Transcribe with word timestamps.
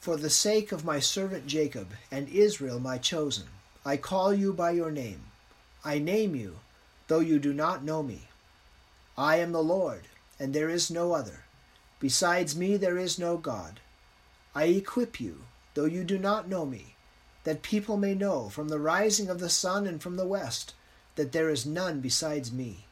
For 0.00 0.16
the 0.16 0.30
sake 0.30 0.72
of 0.72 0.82
my 0.82 0.98
servant 0.98 1.46
Jacob 1.46 1.88
and 2.10 2.26
Israel 2.30 2.80
my 2.80 2.96
chosen, 2.96 3.48
I 3.84 3.98
call 3.98 4.32
you 4.32 4.54
by 4.54 4.70
your 4.70 4.90
name. 4.90 5.24
I 5.84 5.98
name 5.98 6.34
you, 6.34 6.60
though 7.08 7.20
you 7.20 7.38
do 7.38 7.52
not 7.52 7.84
know 7.84 8.02
me. 8.02 8.28
I 9.18 9.36
am 9.36 9.52
the 9.52 9.62
Lord, 9.62 10.04
and 10.38 10.54
there 10.54 10.70
is 10.70 10.90
no 10.90 11.12
other. 11.12 11.44
Besides 11.98 12.56
me 12.56 12.78
there 12.78 12.96
is 12.96 13.18
no 13.18 13.36
God. 13.36 13.78
I 14.54 14.64
equip 14.64 15.20
you, 15.20 15.42
though 15.74 15.84
you 15.84 16.02
do 16.02 16.18
not 16.18 16.48
know 16.48 16.64
me, 16.64 16.94
that 17.44 17.60
people 17.60 17.98
may 17.98 18.14
know 18.14 18.48
from 18.48 18.68
the 18.68 18.80
rising 18.80 19.28
of 19.28 19.38
the 19.38 19.50
sun 19.50 19.86
and 19.86 20.02
from 20.02 20.16
the 20.16 20.26
west 20.26 20.72
that 21.16 21.32
there 21.32 21.50
is 21.50 21.66
none 21.66 22.00
besides 22.00 22.50
me. 22.50 22.86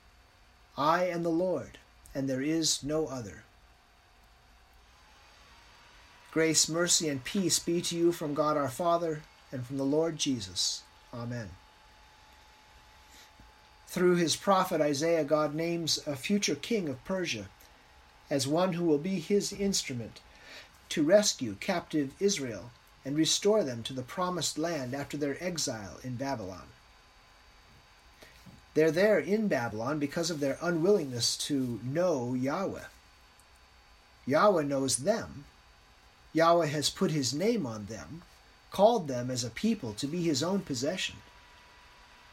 I 0.76 1.06
am 1.06 1.22
the 1.22 1.30
Lord, 1.30 1.78
and 2.14 2.28
there 2.28 2.42
is 2.42 2.82
no 2.82 3.06
other. 3.06 3.44
Grace, 6.30 6.68
mercy, 6.68 7.08
and 7.08 7.24
peace 7.24 7.58
be 7.58 7.80
to 7.80 7.96
you 7.96 8.12
from 8.12 8.34
God 8.34 8.56
our 8.56 8.68
Father 8.68 9.22
and 9.50 9.66
from 9.66 9.78
the 9.78 9.84
Lord 9.84 10.18
Jesus. 10.18 10.82
Amen. 11.12 11.50
Through 13.86 14.16
his 14.16 14.36
prophet 14.36 14.80
Isaiah, 14.82 15.24
God 15.24 15.54
names 15.54 15.98
a 16.06 16.14
future 16.14 16.54
king 16.54 16.88
of 16.88 17.02
Persia 17.04 17.48
as 18.28 18.46
one 18.46 18.74
who 18.74 18.84
will 18.84 18.98
be 18.98 19.18
his 19.18 19.52
instrument 19.52 20.20
to 20.90 21.02
rescue 21.02 21.56
captive 21.60 22.12
Israel 22.20 22.70
and 23.04 23.16
restore 23.16 23.64
them 23.64 23.82
to 23.84 23.94
the 23.94 24.02
promised 24.02 24.58
land 24.58 24.94
after 24.94 25.16
their 25.16 25.42
exile 25.42 25.98
in 26.04 26.16
Babylon. 26.16 26.68
They're 28.74 28.90
there 28.90 29.18
in 29.18 29.48
Babylon 29.48 29.98
because 29.98 30.30
of 30.30 30.40
their 30.40 30.58
unwillingness 30.60 31.36
to 31.48 31.80
know 31.82 32.34
Yahweh. 32.34 32.84
Yahweh 34.26 34.62
knows 34.64 34.98
them. 34.98 35.46
Yahweh 36.38 36.66
has 36.66 36.88
put 36.88 37.10
his 37.10 37.34
name 37.34 37.66
on 37.66 37.86
them, 37.86 38.22
called 38.70 39.08
them 39.08 39.28
as 39.28 39.42
a 39.42 39.50
people 39.50 39.92
to 39.94 40.06
be 40.06 40.22
his 40.22 40.40
own 40.40 40.60
possession. 40.60 41.16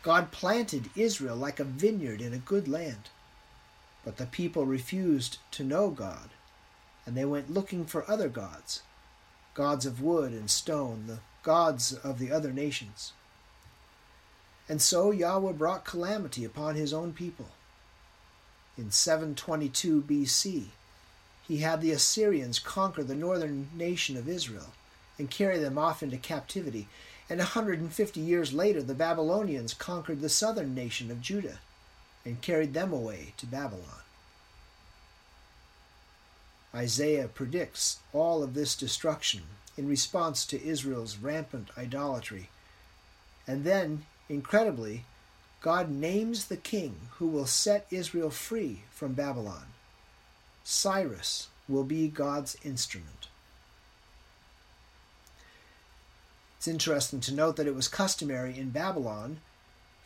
God 0.03 0.31
planted 0.31 0.91
Israel 0.95 1.35
like 1.35 1.59
a 1.59 1.63
vineyard 1.63 2.21
in 2.21 2.31
a 2.31 2.37
good 2.37 2.67
land. 2.67 3.09
But 4.03 4.17
the 4.17 4.27
people 4.27 4.67
refused 4.67 5.39
to 5.51 5.63
know 5.63 5.89
God, 5.89 6.29
and 7.03 7.17
they 7.17 7.25
went 7.25 7.49
looking 7.49 7.85
for 7.85 8.09
other 8.09 8.29
gods 8.29 8.83
gods 9.55 9.85
of 9.85 10.01
wood 10.01 10.33
and 10.33 10.51
stone, 10.51 11.05
the 11.07 11.19
gods 11.41 11.93
of 11.93 12.19
the 12.19 12.29
other 12.29 12.51
nations. 12.51 13.13
And 14.67 14.81
so 14.81 15.11
Yahweh 15.11 15.53
brought 15.53 15.85
calamity 15.85 16.43
upon 16.43 16.75
his 16.75 16.93
own 16.93 17.13
people. 17.13 17.49
In 18.77 18.91
722 18.91 20.03
BC, 20.03 20.65
he 21.47 21.57
had 21.57 21.81
the 21.81 21.91
Assyrians 21.91 22.59
conquer 22.59 23.03
the 23.03 23.15
northern 23.15 23.69
nation 23.75 24.17
of 24.17 24.27
Israel 24.27 24.73
and 25.17 25.29
carry 25.29 25.59
them 25.59 25.77
off 25.77 26.01
into 26.01 26.17
captivity. 26.17 26.87
And 27.29 27.39
150 27.39 28.19
years 28.19 28.53
later, 28.53 28.81
the 28.81 28.93
Babylonians 28.93 29.73
conquered 29.73 30.21
the 30.21 30.29
southern 30.29 30.73
nation 30.73 31.11
of 31.11 31.21
Judah 31.21 31.59
and 32.23 32.41
carried 32.41 32.73
them 32.73 32.91
away 32.91 33.33
to 33.37 33.45
Babylon. 33.45 34.01
Isaiah 36.73 37.27
predicts 37.27 37.99
all 38.11 38.43
of 38.43 38.53
this 38.53 38.75
destruction 38.75 39.43
in 39.77 39.87
response 39.87 40.45
to 40.47 40.63
Israel's 40.63 41.17
rampant 41.17 41.69
idolatry. 41.77 42.49
And 43.47 43.63
then, 43.63 44.05
incredibly, 44.27 45.05
God 45.61 45.89
names 45.89 46.45
the 46.45 46.57
king 46.57 46.95
who 47.17 47.27
will 47.27 47.45
set 47.45 47.87
Israel 47.91 48.29
free 48.29 48.81
from 48.91 49.13
Babylon. 49.13 49.67
Cyrus 50.67 51.49
will 51.69 51.83
be 51.83 52.07
God's 52.07 52.57
instrument. 52.63 53.27
It's 56.57 56.67
interesting 56.67 57.19
to 57.19 57.35
note 57.35 57.55
that 57.57 57.67
it 57.67 57.75
was 57.75 57.87
customary 57.87 58.57
in 58.57 58.71
Babylon 58.71 59.41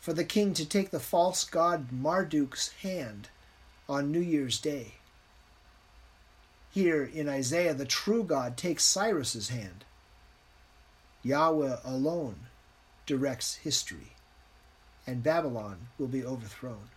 for 0.02 0.12
the 0.12 0.22
king 0.22 0.52
to 0.52 0.66
take 0.66 0.90
the 0.90 1.00
false 1.00 1.44
god 1.44 1.88
Marduk's 1.90 2.72
hand 2.82 3.30
on 3.88 4.12
New 4.12 4.20
Year's 4.20 4.60
Day. 4.60 4.96
Here 6.70 7.04
in 7.04 7.26
Isaiah, 7.26 7.72
the 7.72 7.86
true 7.86 8.22
God 8.22 8.58
takes 8.58 8.84
Cyrus's 8.84 9.48
hand. 9.48 9.86
Yahweh 11.22 11.78
alone 11.82 12.48
directs 13.06 13.54
history, 13.56 14.12
and 15.06 15.22
Babylon 15.22 15.88
will 15.98 16.06
be 16.08 16.22
overthrown. 16.22 16.90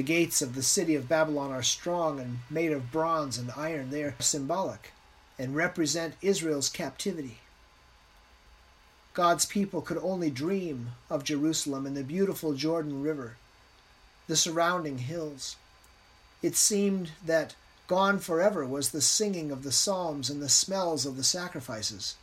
The 0.00 0.04
gates 0.04 0.40
of 0.40 0.54
the 0.54 0.62
city 0.62 0.94
of 0.94 1.10
Babylon 1.10 1.52
are 1.52 1.62
strong 1.62 2.20
and 2.20 2.38
made 2.48 2.72
of 2.72 2.90
bronze 2.90 3.36
and 3.36 3.52
iron. 3.54 3.90
They 3.90 4.02
are 4.02 4.14
symbolic 4.18 4.92
and 5.38 5.54
represent 5.54 6.14
Israel's 6.22 6.70
captivity. 6.70 7.40
God's 9.12 9.44
people 9.44 9.82
could 9.82 9.98
only 9.98 10.30
dream 10.30 10.92
of 11.10 11.22
Jerusalem 11.22 11.84
and 11.84 11.94
the 11.94 12.02
beautiful 12.02 12.54
Jordan 12.54 13.02
River, 13.02 13.36
the 14.26 14.36
surrounding 14.36 14.96
hills. 15.00 15.56
It 16.40 16.56
seemed 16.56 17.10
that 17.22 17.54
gone 17.86 18.20
forever 18.20 18.64
was 18.64 18.92
the 18.92 19.02
singing 19.02 19.50
of 19.50 19.64
the 19.64 19.70
psalms 19.70 20.30
and 20.30 20.40
the 20.40 20.48
smells 20.48 21.04
of 21.04 21.18
the 21.18 21.22
sacrifices. 21.22 22.16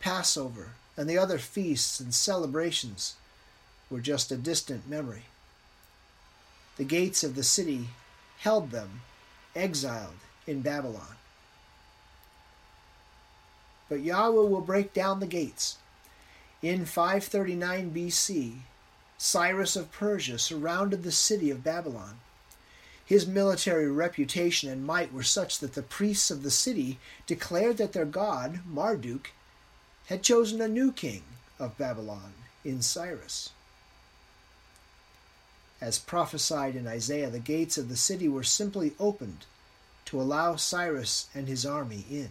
Passover 0.00 0.72
and 0.98 1.08
the 1.08 1.16
other 1.16 1.38
feasts 1.38 1.98
and 1.98 2.14
celebrations 2.14 3.14
were 3.88 4.00
just 4.00 4.30
a 4.30 4.36
distant 4.36 4.86
memory. 4.86 5.29
The 6.76 6.84
gates 6.84 7.22
of 7.22 7.34
the 7.34 7.42
city 7.42 7.88
held 8.38 8.70
them, 8.70 9.02
exiled 9.54 10.16
in 10.46 10.62
Babylon. 10.62 11.16
But 13.88 14.00
Yahweh 14.00 14.48
will 14.48 14.60
break 14.60 14.94
down 14.94 15.20
the 15.20 15.26
gates 15.26 15.76
in 16.62 16.84
539 16.84 17.90
BC, 17.90 18.58
Cyrus 19.16 19.76
of 19.76 19.90
Persia 19.92 20.38
surrounded 20.38 21.02
the 21.02 21.12
city 21.12 21.50
of 21.50 21.64
Babylon. 21.64 22.20
His 23.04 23.26
military 23.26 23.90
reputation 23.90 24.70
and 24.70 24.84
might 24.84 25.12
were 25.12 25.22
such 25.22 25.58
that 25.58 25.72
the 25.72 25.82
priests 25.82 26.30
of 26.30 26.42
the 26.42 26.50
city 26.50 26.98
declared 27.26 27.78
that 27.78 27.92
their 27.92 28.04
god, 28.04 28.60
Marduk, 28.66 29.32
had 30.06 30.22
chosen 30.22 30.60
a 30.60 30.68
new 30.68 30.92
king 30.92 31.22
of 31.58 31.78
Babylon 31.78 32.34
in 32.64 32.82
Cyrus. 32.82 33.50
As 35.80 35.98
prophesied 35.98 36.76
in 36.76 36.86
Isaiah, 36.86 37.30
the 37.30 37.38
gates 37.38 37.78
of 37.78 37.88
the 37.88 37.96
city 37.96 38.28
were 38.28 38.42
simply 38.42 38.92
opened 39.00 39.46
to 40.06 40.20
allow 40.20 40.56
Cyrus 40.56 41.28
and 41.34 41.48
his 41.48 41.64
army 41.64 42.04
in. 42.10 42.30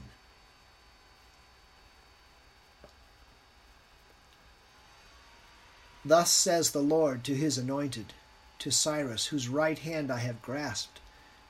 Thus 6.05 6.31
says 6.31 6.71
the 6.71 6.81
Lord 6.81 7.23
to 7.23 7.35
his 7.35 7.57
anointed, 7.57 8.13
to 8.59 8.71
Cyrus, 8.71 9.27
whose 9.27 9.49
right 9.49 9.79
hand 9.79 10.11
I 10.11 10.19
have 10.19 10.41
grasped, 10.41 10.99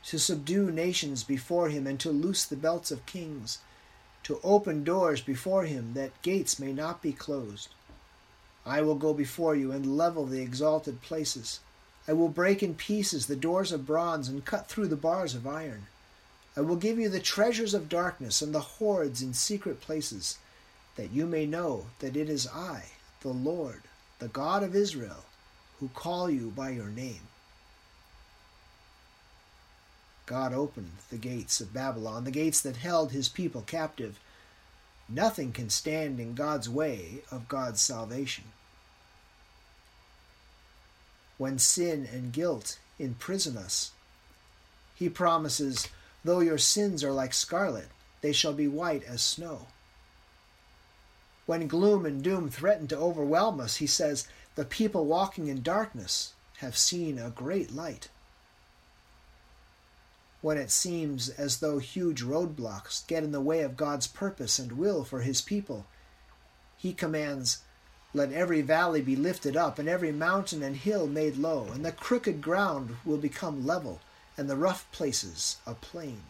to 0.05 0.17
subdue 0.17 0.71
nations 0.71 1.23
before 1.23 1.69
him, 1.69 1.85
and 1.85 1.99
to 1.99 2.11
loose 2.11 2.45
the 2.45 2.55
belts 2.55 2.91
of 2.91 3.05
kings, 3.05 3.59
to 4.23 4.39
open 4.43 4.83
doors 4.83 5.21
before 5.21 5.65
him, 5.65 5.93
that 5.93 6.21
gates 6.21 6.59
may 6.59 6.73
not 6.73 7.01
be 7.01 7.11
closed. 7.11 7.69
I 8.65 8.81
will 8.81 8.95
go 8.95 9.13
before 9.13 9.55
you 9.55 9.71
and 9.71 9.97
level 9.97 10.25
the 10.25 10.41
exalted 10.41 11.01
places. 11.01 11.59
I 12.09 12.13
will 12.13 12.29
break 12.29 12.63
in 12.63 12.73
pieces 12.73 13.27
the 13.27 13.35
doors 13.35 13.71
of 13.71 13.85
bronze 13.85 14.29
and 14.29 14.43
cut 14.43 14.67
through 14.67 14.87
the 14.87 14.95
bars 14.95 15.35
of 15.35 15.45
iron. 15.45 15.85
I 16.57 16.61
will 16.61 16.75
give 16.75 16.97
you 16.97 17.07
the 17.07 17.19
treasures 17.19 17.75
of 17.75 17.87
darkness 17.87 18.41
and 18.41 18.51
the 18.51 18.61
hoards 18.61 19.21
in 19.21 19.35
secret 19.35 19.79
places, 19.79 20.39
that 20.95 21.11
you 21.11 21.27
may 21.27 21.45
know 21.45 21.85
that 21.99 22.17
it 22.17 22.27
is 22.27 22.47
I, 22.47 22.85
the 23.21 23.29
Lord, 23.29 23.83
the 24.17 24.27
God 24.27 24.63
of 24.63 24.75
Israel, 24.75 25.23
who 25.79 25.89
call 25.89 26.31
you 26.31 26.49
by 26.49 26.71
your 26.71 26.89
name. 26.89 27.27
God 30.25 30.51
opened 30.51 30.93
the 31.11 31.17
gates 31.17 31.61
of 31.61 31.75
Babylon, 31.75 32.23
the 32.23 32.31
gates 32.31 32.59
that 32.61 32.77
held 32.77 33.11
his 33.11 33.29
people 33.29 33.61
captive. 33.61 34.19
Nothing 35.07 35.51
can 35.51 35.69
stand 35.69 36.19
in 36.19 36.33
God's 36.33 36.67
way 36.67 37.21
of 37.29 37.47
God's 37.47 37.81
salvation. 37.81 38.45
When 41.39 41.57
sin 41.57 42.05
and 42.11 42.33
guilt 42.33 42.79
imprison 42.99 43.55
us, 43.55 43.91
he 44.93 45.07
promises, 45.07 45.87
Though 46.25 46.41
your 46.41 46.57
sins 46.57 47.01
are 47.01 47.13
like 47.13 47.33
scarlet, 47.33 47.87
they 48.19 48.33
shall 48.33 48.51
be 48.51 48.67
white 48.67 49.05
as 49.05 49.21
snow. 49.21 49.67
When 51.45 51.67
gloom 51.67 52.05
and 52.05 52.21
doom 52.21 52.49
threaten 52.49 52.89
to 52.89 52.97
overwhelm 52.97 53.61
us, 53.61 53.77
he 53.77 53.87
says, 53.87 54.27
The 54.55 54.65
people 54.65 55.05
walking 55.05 55.47
in 55.47 55.63
darkness 55.63 56.33
have 56.57 56.77
seen 56.77 57.17
a 57.17 57.29
great 57.29 57.71
light. 57.71 58.09
When 60.41 60.57
it 60.57 60.71
seems 60.71 61.29
as 61.29 61.61
though 61.61 61.79
huge 61.79 62.21
roadblocks 62.21 63.07
get 63.07 63.23
in 63.23 63.31
the 63.31 63.39
way 63.39 63.61
of 63.61 63.77
God's 63.77 64.07
purpose 64.07 64.59
and 64.59 64.73
will 64.73 65.05
for 65.05 65.21
his 65.21 65.41
people, 65.41 65.85
he 66.75 66.91
commands, 66.91 67.59
Let 68.11 68.31
every 68.31 68.61
valley 68.61 69.01
be 69.01 69.15
lifted 69.15 69.55
up, 69.55 69.77
and 69.77 69.87
every 69.87 70.11
mountain 70.11 70.63
and 70.63 70.75
hill 70.75 71.05
made 71.05 71.37
low, 71.37 71.65
and 71.65 71.85
the 71.85 71.91
crooked 71.91 72.41
ground 72.41 72.97
will 73.05 73.17
become 73.17 73.67
level, 73.67 74.01
and 74.35 74.49
the 74.49 74.55
rough 74.55 74.91
places 74.91 75.57
a 75.67 75.75
plain. 75.75 76.23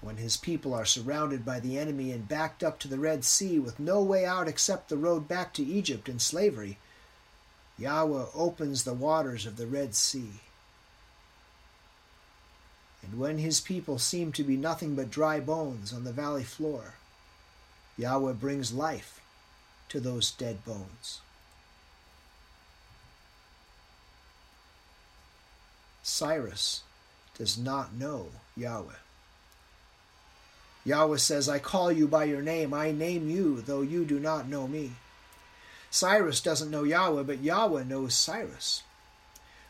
When 0.00 0.16
his 0.16 0.38
people 0.38 0.72
are 0.72 0.86
surrounded 0.86 1.44
by 1.44 1.60
the 1.60 1.78
enemy 1.78 2.12
and 2.12 2.26
backed 2.26 2.64
up 2.64 2.78
to 2.78 2.88
the 2.88 2.98
Red 2.98 3.24
Sea 3.24 3.58
with 3.58 3.78
no 3.78 4.02
way 4.02 4.24
out 4.24 4.48
except 4.48 4.88
the 4.88 4.96
road 4.96 5.28
back 5.28 5.52
to 5.54 5.64
Egypt 5.64 6.08
in 6.08 6.18
slavery, 6.18 6.78
Yahweh 7.76 8.26
opens 8.34 8.84
the 8.84 8.94
waters 8.94 9.44
of 9.44 9.56
the 9.56 9.66
Red 9.66 9.94
Sea. 9.94 10.40
And 13.02 13.18
when 13.18 13.36
his 13.38 13.60
people 13.60 13.98
seem 13.98 14.32
to 14.32 14.44
be 14.44 14.56
nothing 14.56 14.94
but 14.94 15.10
dry 15.10 15.40
bones 15.40 15.92
on 15.92 16.04
the 16.04 16.12
valley 16.12 16.44
floor, 16.44 16.94
Yahweh 17.98 18.32
brings 18.32 18.72
life 18.72 19.17
to 19.88 20.00
those 20.00 20.30
dead 20.30 20.64
bones. 20.64 21.20
Cyrus 26.02 26.82
does 27.36 27.58
not 27.58 27.94
know 27.94 28.28
Yahweh. 28.56 28.94
Yahweh 30.84 31.18
says, 31.18 31.48
I 31.48 31.58
call 31.58 31.92
you 31.92 32.08
by 32.08 32.24
your 32.24 32.40
name, 32.40 32.72
I 32.72 32.92
name 32.92 33.28
you, 33.28 33.60
though 33.60 33.82
you 33.82 34.04
do 34.04 34.18
not 34.18 34.48
know 34.48 34.66
me. 34.66 34.92
Cyrus 35.90 36.40
doesn't 36.40 36.70
know 36.70 36.84
Yahweh, 36.84 37.22
but 37.22 37.42
Yahweh 37.42 37.84
knows 37.84 38.14
Cyrus. 38.14 38.82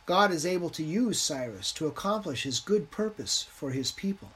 God 0.07 0.31
is 0.33 0.47
able 0.47 0.71
to 0.71 0.83
use 0.83 1.21
Cyrus 1.21 1.73
to 1.73 1.87
accomplish 1.87 2.45
his 2.45 2.61
good 2.61 2.91
purpose 2.91 3.47
for 3.51 3.73
his 3.73 3.93
people. 3.93 4.31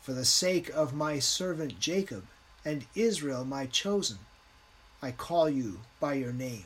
For 0.00 0.12
the 0.12 0.24
sake 0.24 0.70
of 0.70 0.94
my 0.94 1.18
servant 1.18 1.78
Jacob 1.80 2.24
and 2.66 2.84
Israel, 2.96 3.44
my 3.44 3.64
chosen, 3.66 4.18
I 5.00 5.12
call 5.12 5.48
you 5.48 5.82
by 6.00 6.14
your 6.14 6.32
name. 6.32 6.64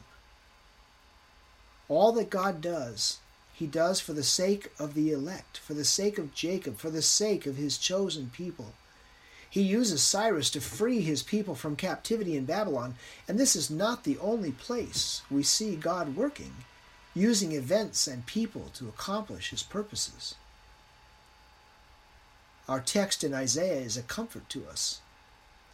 All 1.90 2.12
that 2.12 2.30
God 2.30 2.62
does, 2.62 3.18
he 3.52 3.66
does 3.66 4.00
for 4.00 4.14
the 4.14 4.22
sake 4.22 4.72
of 4.78 4.94
the 4.94 5.12
elect, 5.12 5.58
for 5.58 5.74
the 5.74 5.84
sake 5.84 6.16
of 6.16 6.34
Jacob, 6.34 6.78
for 6.78 6.88
the 6.88 7.02
sake 7.02 7.44
of 7.44 7.56
his 7.56 7.76
chosen 7.76 8.30
people. 8.32 8.72
He 9.50 9.60
uses 9.60 10.00
Cyrus 10.00 10.48
to 10.52 10.60
free 10.62 11.02
his 11.02 11.22
people 11.22 11.54
from 11.54 11.76
captivity 11.76 12.34
in 12.34 12.46
Babylon, 12.46 12.94
and 13.28 13.38
this 13.38 13.54
is 13.54 13.68
not 13.68 14.04
the 14.04 14.16
only 14.20 14.52
place 14.52 15.20
we 15.30 15.42
see 15.42 15.76
God 15.76 16.16
working, 16.16 16.54
using 17.14 17.52
events 17.52 18.06
and 18.06 18.24
people 18.24 18.70
to 18.72 18.88
accomplish 18.88 19.50
his 19.50 19.62
purposes. 19.62 20.34
Our 22.66 22.80
text 22.80 23.22
in 23.22 23.34
Isaiah 23.34 23.82
is 23.82 23.98
a 23.98 24.02
comfort 24.02 24.48
to 24.48 24.66
us 24.66 25.02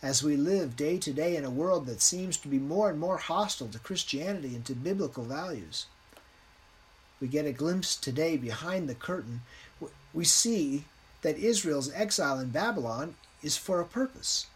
as 0.06 0.22
we 0.22 0.36
live 0.36 0.76
day 0.76 0.96
to 0.96 1.12
day 1.12 1.34
in 1.34 1.44
a 1.44 1.50
world 1.50 1.84
that 1.84 2.00
seems 2.00 2.36
to 2.36 2.46
be 2.46 2.60
more 2.60 2.88
and 2.88 2.96
more 2.96 3.16
hostile 3.16 3.66
to 3.66 3.78
Christianity 3.80 4.54
and 4.54 4.64
to 4.64 4.72
biblical 4.72 5.24
values. 5.24 5.86
We 7.20 7.26
get 7.26 7.44
a 7.44 7.50
glimpse 7.50 7.96
today 7.96 8.36
behind 8.36 8.88
the 8.88 8.94
curtain. 8.94 9.40
We 10.14 10.24
see 10.24 10.84
that 11.22 11.36
Israel's 11.38 11.92
exile 11.92 12.38
in 12.38 12.50
Babylon 12.50 13.16
is 13.42 13.56
for 13.56 13.80
a 13.80 13.84
purpose, 13.84 14.46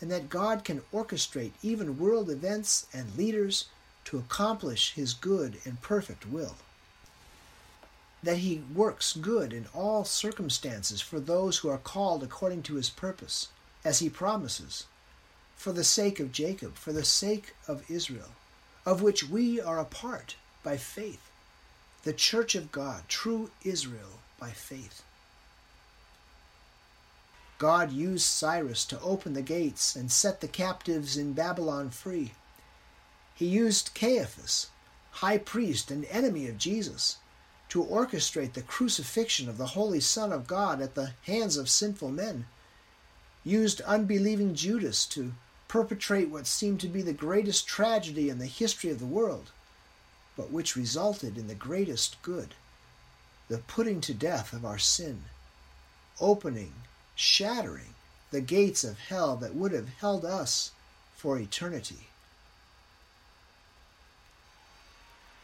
and 0.00 0.10
that 0.10 0.28
God 0.28 0.64
can 0.64 0.82
orchestrate 0.92 1.52
even 1.62 2.00
world 2.00 2.28
events 2.28 2.86
and 2.92 3.16
leaders 3.16 3.66
to 4.06 4.18
accomplish 4.18 4.94
his 4.94 5.14
good 5.14 5.58
and 5.64 5.80
perfect 5.80 6.26
will. 6.26 6.56
That 8.24 8.38
he 8.38 8.64
works 8.74 9.12
good 9.12 9.52
in 9.52 9.66
all 9.72 10.04
circumstances 10.04 11.00
for 11.00 11.20
those 11.20 11.58
who 11.58 11.68
are 11.68 11.78
called 11.78 12.24
according 12.24 12.64
to 12.64 12.74
his 12.74 12.90
purpose, 12.90 13.50
as 13.86 14.00
he 14.00 14.10
promises, 14.10 14.86
for 15.54 15.70
the 15.70 15.84
sake 15.84 16.18
of 16.18 16.32
Jacob, 16.32 16.74
for 16.74 16.92
the 16.92 17.04
sake 17.04 17.54
of 17.68 17.88
Israel, 17.88 18.30
of 18.84 19.00
which 19.00 19.28
we 19.28 19.60
are 19.60 19.78
a 19.78 19.84
part 19.84 20.34
by 20.64 20.76
faith, 20.76 21.30
the 22.02 22.12
church 22.12 22.56
of 22.56 22.72
God, 22.72 23.04
true 23.06 23.50
Israel 23.62 24.18
by 24.40 24.50
faith. 24.50 25.04
God 27.58 27.92
used 27.92 28.26
Cyrus 28.26 28.84
to 28.86 29.00
open 29.00 29.34
the 29.34 29.40
gates 29.40 29.94
and 29.94 30.10
set 30.10 30.40
the 30.40 30.48
captives 30.48 31.16
in 31.16 31.32
Babylon 31.32 31.90
free. 31.90 32.32
He 33.36 33.46
used 33.46 33.94
Caiaphas, 33.94 34.66
high 35.12 35.38
priest 35.38 35.92
and 35.92 36.04
enemy 36.06 36.48
of 36.48 36.58
Jesus, 36.58 37.18
to 37.68 37.84
orchestrate 37.84 38.54
the 38.54 38.62
crucifixion 38.62 39.48
of 39.48 39.58
the 39.58 39.74
Holy 39.78 40.00
Son 40.00 40.32
of 40.32 40.48
God 40.48 40.82
at 40.82 40.96
the 40.96 41.12
hands 41.24 41.56
of 41.56 41.70
sinful 41.70 42.10
men, 42.10 42.46
used 43.46 43.80
unbelieving 43.82 44.56
Judas 44.56 45.06
to 45.06 45.32
perpetrate 45.68 46.28
what 46.28 46.48
seemed 46.48 46.80
to 46.80 46.88
be 46.88 47.00
the 47.00 47.12
greatest 47.12 47.68
tragedy 47.68 48.28
in 48.28 48.38
the 48.38 48.46
history 48.46 48.90
of 48.90 48.98
the 48.98 49.06
world, 49.06 49.52
but 50.36 50.50
which 50.50 50.74
resulted 50.74 51.38
in 51.38 51.46
the 51.46 51.54
greatest 51.54 52.20
good 52.22 52.54
the 53.48 53.58
putting 53.58 54.00
to 54.00 54.12
death 54.12 54.52
of 54.52 54.64
our 54.64 54.78
sin, 54.78 55.22
opening 56.20 56.72
shattering 57.14 57.94
the 58.32 58.40
gates 58.40 58.82
of 58.82 58.98
hell 58.98 59.36
that 59.36 59.54
would 59.54 59.70
have 59.70 59.88
held 60.00 60.24
us 60.24 60.72
for 61.14 61.38
eternity. 61.38 62.08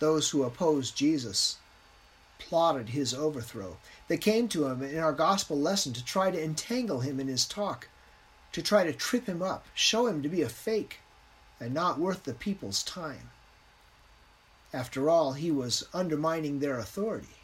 Those 0.00 0.30
who 0.30 0.42
opposed 0.42 0.96
Jesus 0.96 1.58
plotted 2.40 2.88
his 2.88 3.14
overthrow. 3.14 3.76
They 4.08 4.16
came 4.16 4.48
to 4.48 4.66
him 4.66 4.82
in 4.82 4.98
our 4.98 5.12
gospel 5.12 5.56
lesson 5.56 5.92
to 5.92 6.04
try 6.04 6.32
to 6.32 6.42
entangle 6.42 6.98
him 7.00 7.20
in 7.20 7.28
his 7.28 7.46
talk, 7.46 7.86
to 8.52 8.62
try 8.62 8.84
to 8.84 8.92
trip 8.92 9.26
him 9.26 9.42
up, 9.42 9.66
show 9.74 10.06
him 10.06 10.22
to 10.22 10.28
be 10.28 10.42
a 10.42 10.48
fake 10.48 11.00
and 11.58 11.72
not 11.72 11.98
worth 11.98 12.24
the 12.24 12.34
people's 12.34 12.82
time. 12.82 13.30
After 14.72 15.10
all, 15.10 15.32
he 15.32 15.50
was 15.50 15.86
undermining 15.92 16.58
their 16.58 16.78
authority. 16.78 17.36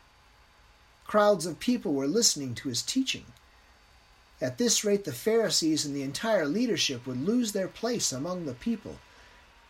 Crowds 1.06 1.46
of 1.46 1.60
people 1.60 1.92
were 1.92 2.06
listening 2.06 2.54
to 2.56 2.68
his 2.68 2.82
teaching 2.82 3.26
at 4.40 4.58
this 4.58 4.84
rate, 4.84 5.04
the 5.04 5.12
Pharisees 5.12 5.84
and 5.84 5.94
the 5.94 6.02
entire 6.02 6.46
leadership 6.46 7.06
would 7.06 7.20
lose 7.20 7.52
their 7.52 7.68
place 7.68 8.12
among 8.12 8.46
the 8.46 8.54
people. 8.54 8.98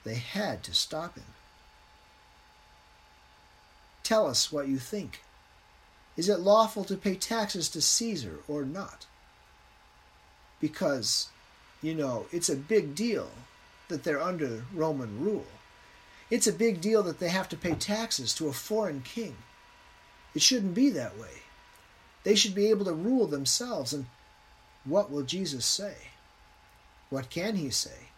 They 0.05 0.17
had 0.17 0.63
to 0.65 0.75
stop 0.75 1.17
him. 1.17 1.25
Tell 4.03 4.27
us 4.27 4.53
what 4.53 4.69
you 4.69 4.79
think. 4.79 5.23
Is 6.17 6.29
it 6.29 6.41
lawful 6.41 6.85
to 6.85 6.97
pay 6.97 7.15
taxes 7.15 7.69
to 7.71 7.81
Caesar 7.81 8.41
or 8.47 8.65
not? 8.65 9.07
Because, 10.61 11.29
you 11.83 11.95
know, 11.95 12.27
it's 12.33 12.49
a 12.49 12.57
big 12.57 12.95
deal 12.95 13.31
that 13.89 14.05
they're 14.05 14.23
under 14.23 14.65
Roman 14.75 15.21
rule. 15.21 15.47
It's 16.31 16.47
a 16.47 16.53
big 16.53 16.81
deal 16.81 17.03
that 17.05 17.21
they 17.21 17.29
have 17.29 17.49
to 17.51 17.57
pay 17.57 17.75
taxes 17.75 18.35
to 18.35 18.49
a 18.49 18.53
foreign 18.53 19.01
king. 19.01 19.37
It 20.35 20.43
shouldn't 20.43 20.75
be 20.75 20.91
that 20.91 21.19
way. 21.19 21.43
They 22.25 22.35
should 22.35 22.55
be 22.55 22.67
able 22.67 22.85
to 22.85 22.93
rule 22.93 23.27
themselves 23.27 23.93
and 23.93 24.07
what 24.85 25.11
will 25.11 25.23
Jesus 25.23 25.65
say? 25.65 25.95
What 27.11 27.31
can 27.31 27.57
he 27.57 27.71
say? 27.71 28.09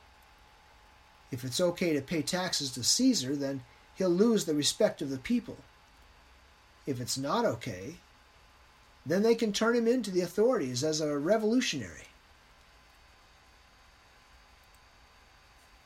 If 1.30 1.44
it's 1.44 1.60
okay 1.60 1.92
to 1.94 2.02
pay 2.02 2.22
taxes 2.22 2.72
to 2.72 2.82
Caesar, 2.82 3.36
then 3.36 3.62
he'll 3.94 4.10
lose 4.10 4.44
the 4.44 4.54
respect 4.54 5.00
of 5.00 5.10
the 5.10 5.18
people. 5.18 5.56
If 6.86 7.00
it's 7.00 7.18
not 7.18 7.44
okay, 7.44 7.96
then 9.06 9.22
they 9.22 9.34
can 9.34 9.52
turn 9.52 9.76
him 9.76 9.86
into 9.86 10.10
the 10.10 10.22
authorities 10.22 10.82
as 10.82 11.00
a 11.00 11.16
revolutionary. 11.18 12.08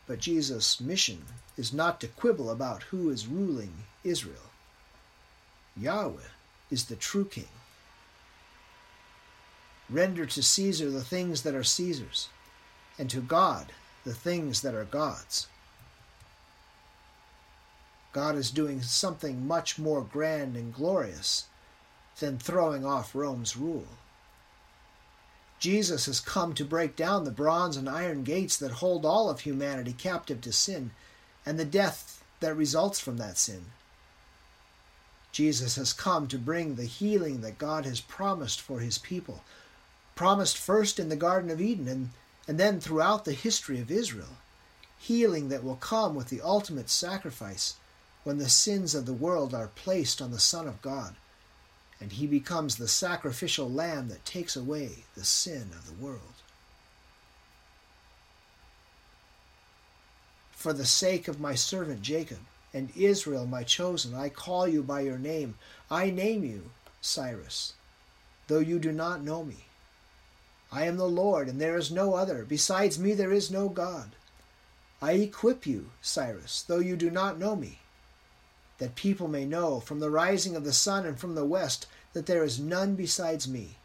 But 0.07 0.19
Jesus' 0.19 0.81
mission 0.81 1.25
is 1.57 1.73
not 1.73 2.01
to 2.01 2.09
quibble 2.09 2.51
about 2.51 2.85
who 2.85 3.11
is 3.11 3.27
ruling 3.27 3.85
Israel. 4.03 4.51
Yahweh 5.77 6.31
is 6.71 6.85
the 6.87 6.97
true 6.97 7.25
king. 7.25 7.49
Render 9.89 10.27
to 10.27 10.43
Caesar 10.43 10.91
the 10.91 11.05
things 11.05 11.43
that 11.43 11.55
are 11.55 11.65
Caesar's, 11.65 12.29
and 12.99 13.11
to 13.11 13.21
God 13.21 13.73
the 14.05 14.15
things 14.15 14.63
that 14.63 14.75
are 14.75 14.85
God's. 14.85 15.47
God 18.13 18.37
is 18.37 18.51
doing 18.51 18.81
something 18.81 19.47
much 19.47 19.79
more 19.79 20.03
grand 20.03 20.57
and 20.57 20.73
glorious 20.73 21.47
than 22.21 22.39
throwing 22.39 22.87
off 22.87 23.15
Rome's 23.15 23.57
rule. 23.57 23.89
Jesus 25.65 26.05
has 26.05 26.21
come 26.21 26.53
to 26.57 26.63
break 26.63 26.95
down 26.95 27.25
the 27.25 27.31
bronze 27.31 27.79
and 27.79 27.89
iron 27.89 28.23
gates 28.23 28.59
that 28.59 28.71
hold 28.71 29.07
all 29.07 29.31
of 29.31 29.41
humanity 29.41 29.95
captive 29.95 30.43
to 30.43 30.53
sin 30.53 30.91
and 31.47 31.59
the 31.59 31.65
death 31.65 32.23
that 32.41 32.55
results 32.55 33.01
from 33.01 33.17
that 33.17 33.39
sin. 33.39 33.65
Jesus 35.33 35.77
has 35.77 35.95
come 35.95 36.29
to 36.29 36.37
bring 36.37 36.75
the 36.75 36.85
healing 36.85 37.41
that 37.41 37.57
God 37.57 37.87
has 37.87 38.03
promised 38.03 38.61
for 38.61 38.81
his 38.81 38.99
people 38.99 39.43
promised 40.15 40.59
first 40.59 40.99
in 40.99 41.09
the 41.09 41.17
Garden 41.17 41.49
of 41.49 41.63
Eden 41.63 41.89
and, 41.89 42.11
and 42.47 42.61
then 42.61 42.79
throughout 42.79 43.25
the 43.25 43.33
history 43.33 43.81
of 43.81 43.91
Israel. 43.91 44.37
Healing 44.99 45.49
that 45.49 45.65
will 45.65 45.77
come 45.77 46.15
with 46.15 46.29
the 46.29 46.43
ultimate 46.43 46.91
sacrifice 46.91 47.77
when 48.23 48.37
the 48.37 48.51
sins 48.51 48.95
of 48.95 49.07
the 49.07 49.15
world 49.15 49.55
are 49.55 49.69
placed 49.69 50.21
on 50.21 50.31
the 50.31 50.39
Son 50.39 50.69
of 50.69 50.83
God, 50.83 51.17
and 52.01 52.13
he 52.13 52.27
becomes 52.27 52.77
the 52.77 52.89
sacrificial 52.89 53.71
lamb 53.71 54.09
that 54.09 54.25
takes 54.25 54.57
away 54.57 55.05
the 55.15 55.25
sin 55.25 55.71
of 55.73 55.87
the 55.87 56.05
world. 56.05 56.21
For 60.53 60.73
the 60.73 60.87
sake 60.87 61.29
of 61.29 61.41
my 61.41 61.55
servant 61.55 62.03
Jacob 62.03 62.39
and 62.73 62.91
Israel, 62.97 63.47
my 63.47 63.63
chosen, 63.63 64.15
I 64.15 64.29
call 64.29 64.67
you 64.67 64.83
by 64.83 65.01
your 65.01 65.19
name. 65.19 65.57
I 65.91 66.11
name 66.11 66.45
you 66.45 66.71
Cyrus. 67.01 67.75
though 68.47 68.61
you 68.61 68.79
do 68.79 68.91
not 68.93 69.23
know 69.23 69.45
me. 69.45 69.67
I 70.73 70.87
am 70.87 70.97
the 70.97 71.07
Lord, 71.07 71.49
and 71.49 71.61
there 71.61 71.77
is 71.77 71.91
no 71.91 72.15
other. 72.15 72.45
Besides 72.45 72.99
me, 72.99 73.13
there 73.15 73.33
is 73.33 73.51
no 73.51 73.69
God. 73.69 74.17
I 75.01 75.13
equip 75.13 75.67
you, 75.67 75.91
Cyrus, 76.03 76.63
though 76.63 76.79
you 76.79 76.97
do 76.97 77.11
not 77.11 77.39
know 77.39 77.55
me, 77.55 77.81
that 78.79 78.97
people 78.97 79.29
may 79.29 79.45
know 79.45 79.81
from 79.81 80.01
the 80.01 80.11
rising 80.11 80.57
of 80.57 80.65
the 80.65 80.73
sun 80.73 81.07
and 81.07 81.19
from 81.19 81.35
the 81.35 81.45
west 81.45 81.87
that 82.13 82.27
there 82.27 82.45
is 82.45 82.59
none 82.59 82.95
besides 82.95 83.47
me. 83.47 83.77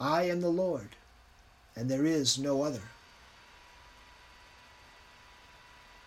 I 0.00 0.24
am 0.24 0.40
the 0.40 0.48
Lord, 0.48 0.90
and 1.74 1.90
there 1.90 2.04
is 2.04 2.38
no 2.38 2.62
other. 2.62 2.82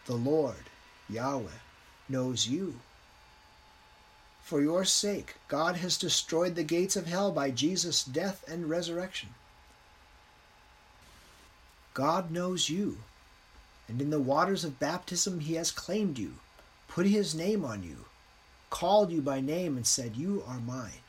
The 0.05 0.15
Lord, 0.15 0.69
Yahweh, 1.10 1.60
knows 2.10 2.48
you. 2.48 2.79
For 4.41 4.62
your 4.62 4.83
sake, 4.83 5.36
God 5.48 5.77
has 5.77 5.98
destroyed 5.98 6.55
the 6.55 6.63
gates 6.63 6.95
of 6.95 7.05
hell 7.05 7.31
by 7.31 7.51
Jesus' 7.51 8.03
death 8.03 8.43
and 8.48 8.69
resurrection. 8.69 9.29
God 11.93 12.31
knows 12.31 12.69
you, 12.69 12.98
and 13.88 14.01
in 14.01 14.10
the 14.10 14.19
waters 14.19 14.63
of 14.63 14.79
baptism 14.79 15.41
he 15.41 15.55
has 15.55 15.71
claimed 15.71 16.17
you, 16.17 16.36
put 16.91 17.05
his 17.05 17.33
name 17.33 17.63
on 17.63 17.83
you, 17.83 18.05
called 18.69 19.12
you 19.12 19.21
by 19.21 19.39
name, 19.39 19.77
and 19.77 19.88
said, 19.88 20.17
You 20.17 20.43
are 20.45 20.60
mine. 20.60 21.01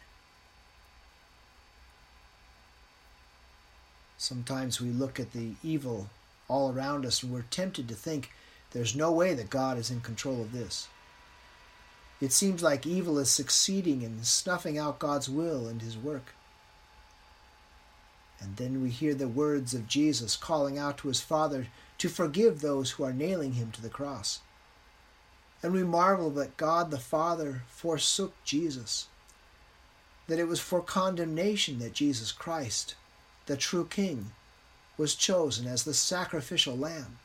Sometimes 4.16 4.80
we 4.80 4.90
look 4.90 5.18
at 5.18 5.32
the 5.32 5.54
evil 5.64 6.08
all 6.46 6.72
around 6.72 7.04
us 7.04 7.24
and 7.24 7.32
we're 7.32 7.42
tempted 7.50 7.88
to 7.88 7.94
think 7.96 8.30
there's 8.70 8.94
no 8.94 9.10
way 9.10 9.34
that 9.34 9.50
God 9.50 9.76
is 9.76 9.90
in 9.90 10.00
control 10.00 10.40
of 10.40 10.52
this. 10.52 10.86
It 12.20 12.30
seems 12.30 12.62
like 12.62 12.86
evil 12.86 13.18
is 13.18 13.30
succeeding 13.30 14.02
in 14.02 14.22
snuffing 14.22 14.78
out 14.78 15.00
God's 15.00 15.28
will 15.28 15.66
and 15.66 15.82
his 15.82 15.98
work. 15.98 16.34
And 18.40 18.56
then 18.56 18.80
we 18.80 18.90
hear 18.90 19.14
the 19.14 19.26
words 19.26 19.74
of 19.74 19.88
Jesus 19.88 20.36
calling 20.36 20.78
out 20.78 20.98
to 20.98 21.08
his 21.08 21.20
Father 21.20 21.66
to 21.98 22.08
forgive 22.08 22.60
those 22.60 22.92
who 22.92 23.02
are 23.02 23.12
nailing 23.12 23.54
him 23.54 23.72
to 23.72 23.82
the 23.82 23.88
cross. 23.88 24.38
And 25.62 25.72
we 25.72 25.84
marvel 25.84 26.30
that 26.30 26.56
God 26.56 26.90
the 26.90 26.98
Father 26.98 27.62
forsook 27.68 28.34
Jesus, 28.44 29.06
that 30.26 30.38
it 30.38 30.48
was 30.48 30.60
for 30.60 30.80
condemnation 30.80 31.78
that 31.78 31.92
Jesus 31.92 32.32
Christ, 32.32 32.96
the 33.46 33.56
true 33.56 33.86
King, 33.86 34.32
was 34.98 35.14
chosen 35.14 35.66
as 35.66 35.84
the 35.84 35.94
sacrificial 35.94 36.76
lamb, 36.76 37.18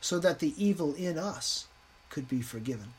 so 0.00 0.18
that 0.18 0.38
the 0.38 0.54
evil 0.56 0.94
in 0.94 1.18
us 1.18 1.66
could 2.10 2.28
be 2.28 2.42
forgiven. 2.42 2.92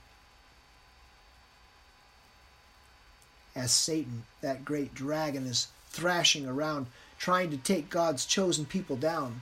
As 3.56 3.72
Satan, 3.72 4.24
that 4.42 4.66
great 4.66 4.94
dragon, 4.94 5.46
is 5.46 5.68
thrashing 5.90 6.48
around, 6.48 6.88
trying 7.20 7.52
to 7.52 7.58
take 7.58 7.90
God's 7.90 8.26
chosen 8.26 8.66
people 8.66 8.96
down. 8.96 9.42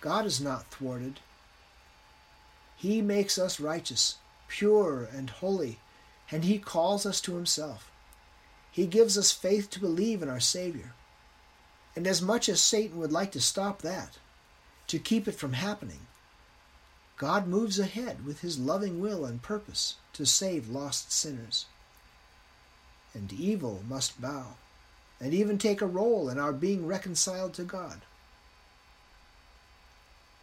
God 0.00 0.26
is 0.26 0.40
not 0.40 0.66
thwarted. 0.66 1.20
He 2.76 3.00
makes 3.00 3.38
us 3.38 3.60
righteous, 3.60 4.16
pure, 4.48 5.08
and 5.12 5.30
holy, 5.30 5.78
and 6.30 6.44
He 6.44 6.58
calls 6.58 7.06
us 7.06 7.20
to 7.22 7.34
Himself. 7.34 7.90
He 8.70 8.86
gives 8.86 9.16
us 9.16 9.32
faith 9.32 9.70
to 9.70 9.80
believe 9.80 10.22
in 10.22 10.28
our 10.28 10.40
Savior. 10.40 10.94
And 11.96 12.06
as 12.06 12.20
much 12.20 12.48
as 12.48 12.60
Satan 12.60 12.98
would 12.98 13.12
like 13.12 13.30
to 13.32 13.40
stop 13.40 13.82
that, 13.82 14.18
to 14.88 14.98
keep 14.98 15.28
it 15.28 15.36
from 15.36 15.52
happening, 15.52 16.00
God 17.16 17.46
moves 17.46 17.78
ahead 17.78 18.26
with 18.26 18.40
His 18.40 18.58
loving 18.58 19.00
will 19.00 19.24
and 19.24 19.40
purpose 19.40 19.94
to 20.14 20.26
save 20.26 20.68
lost 20.68 21.12
sinners. 21.12 21.66
And 23.14 23.32
evil 23.32 23.82
must 23.88 24.20
bow 24.20 24.56
and 25.20 25.32
even 25.32 25.56
take 25.56 25.80
a 25.80 25.86
role 25.86 26.28
in 26.28 26.38
our 26.38 26.52
being 26.52 26.86
reconciled 26.86 27.54
to 27.54 27.62
God. 27.62 28.00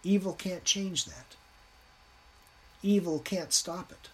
Evil 0.03 0.33
can't 0.33 0.63
change 0.63 1.05
that. 1.05 1.35
Evil 2.83 3.19
can't 3.19 3.53
stop 3.53 3.91
it. 3.91 4.09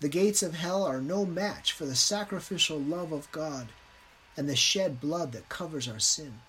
The 0.00 0.08
gates 0.08 0.42
of 0.42 0.54
hell 0.54 0.84
are 0.84 1.00
no 1.00 1.24
match 1.24 1.72
for 1.72 1.84
the 1.84 1.96
sacrificial 1.96 2.78
love 2.78 3.12
of 3.12 3.30
God 3.32 3.68
and 4.36 4.48
the 4.48 4.56
shed 4.56 5.00
blood 5.00 5.32
that 5.32 5.48
covers 5.48 5.88
our 5.88 5.98
sin. 5.98 6.40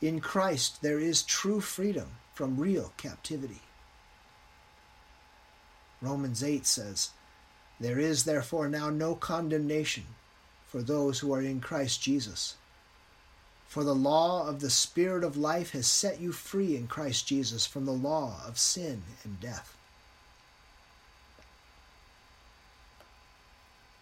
In 0.00 0.20
Christ 0.20 0.82
there 0.82 1.00
is 1.00 1.22
true 1.22 1.60
freedom 1.60 2.10
from 2.34 2.60
real 2.60 2.92
captivity. 2.96 3.60
Romans 6.00 6.44
8 6.44 6.64
says, 6.64 7.10
there 7.80 7.98
is 7.98 8.24
therefore 8.24 8.68
now 8.68 8.90
no 8.90 9.14
condemnation 9.14 10.04
for 10.66 10.82
those 10.82 11.20
who 11.20 11.32
are 11.32 11.42
in 11.42 11.60
Christ 11.60 12.02
Jesus. 12.02 12.56
For 13.68 13.84
the 13.84 13.94
law 13.94 14.48
of 14.48 14.60
the 14.60 14.70
Spirit 14.70 15.22
of 15.22 15.36
life 15.36 15.72
has 15.72 15.86
set 15.86 16.20
you 16.20 16.32
free 16.32 16.74
in 16.74 16.88
Christ 16.88 17.26
Jesus 17.28 17.66
from 17.66 17.84
the 17.84 17.92
law 17.92 18.40
of 18.46 18.58
sin 18.58 19.02
and 19.24 19.38
death. 19.40 19.76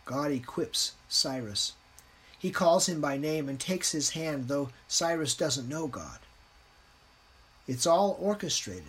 God 0.04 0.30
equips 0.30 0.92
Cyrus. 1.08 1.72
He 2.38 2.50
calls 2.50 2.88
him 2.88 3.00
by 3.00 3.16
name 3.16 3.48
and 3.48 3.58
takes 3.58 3.90
his 3.90 4.10
hand, 4.10 4.46
though 4.46 4.70
Cyrus 4.86 5.34
doesn't 5.34 5.68
know 5.68 5.88
God. 5.88 6.20
It's 7.66 7.86
all 7.86 8.16
orchestrated 8.20 8.84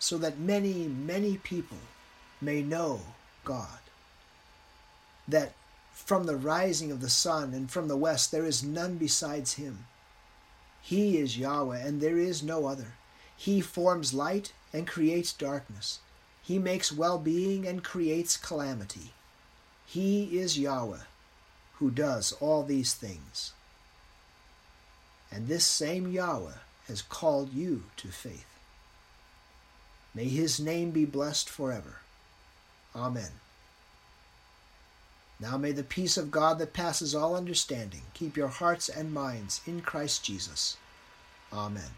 so 0.00 0.18
that 0.18 0.38
many, 0.38 0.88
many 0.88 1.36
people 1.36 1.78
may 2.40 2.60
know 2.60 3.00
God 3.44 3.78
that 5.28 5.52
from 5.92 6.24
the 6.24 6.36
rising 6.36 6.90
of 6.90 7.00
the 7.00 7.10
sun 7.10 7.54
and 7.54 7.70
from 7.70 7.86
the 7.86 7.96
west 7.96 8.32
there 8.32 8.46
is 8.46 8.62
none 8.62 8.96
besides 8.96 9.54
him. 9.54 9.86
He 10.88 11.18
is 11.18 11.36
Yahweh, 11.36 11.80
and 11.80 12.00
there 12.00 12.16
is 12.16 12.42
no 12.42 12.64
other. 12.64 12.94
He 13.36 13.60
forms 13.60 14.14
light 14.14 14.54
and 14.72 14.88
creates 14.88 15.34
darkness. 15.34 16.00
He 16.42 16.58
makes 16.58 16.90
well 16.90 17.18
being 17.18 17.66
and 17.66 17.84
creates 17.84 18.38
calamity. 18.38 19.12
He 19.84 20.38
is 20.38 20.58
Yahweh, 20.58 21.04
who 21.74 21.90
does 21.90 22.32
all 22.40 22.62
these 22.62 22.94
things. 22.94 23.52
And 25.30 25.46
this 25.46 25.66
same 25.66 26.10
Yahweh 26.10 26.62
has 26.86 27.02
called 27.02 27.52
you 27.52 27.82
to 27.98 28.08
faith. 28.08 28.46
May 30.14 30.24
his 30.24 30.58
name 30.58 30.90
be 30.92 31.04
blessed 31.04 31.50
forever. 31.50 31.96
Amen. 32.96 33.32
Now 35.40 35.56
may 35.56 35.72
the 35.72 35.84
peace 35.84 36.16
of 36.16 36.30
God 36.30 36.58
that 36.58 36.72
passes 36.72 37.14
all 37.14 37.36
understanding 37.36 38.02
keep 38.12 38.36
your 38.36 38.48
hearts 38.48 38.88
and 38.88 39.12
minds 39.12 39.60
in 39.66 39.80
Christ 39.80 40.24
Jesus. 40.24 40.76
Amen. 41.52 41.90